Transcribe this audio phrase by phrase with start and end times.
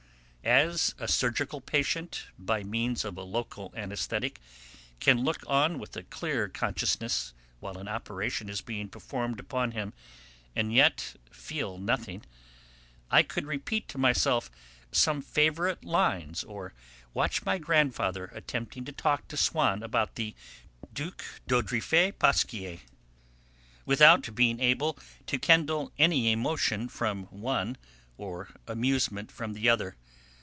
[0.43, 4.39] As a surgical patient, by means of a local anaesthetic,
[4.99, 9.93] can look on with a clear consciousness while an operation is being performed upon him
[10.55, 12.23] and yet feel nothing,
[13.11, 14.49] I could repeat to myself
[14.91, 16.73] some favourite lines, or
[17.13, 20.33] watch my grandfather attempting to talk to Swann about the
[20.91, 22.79] Duc d'Audriffet Pasquier,
[23.85, 24.97] without being able
[25.27, 27.77] to kindle any emotion from one
[28.17, 29.95] or amusement from the other.